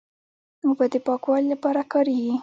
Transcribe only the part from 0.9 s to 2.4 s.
د پاکوالي لپاره کارېږي.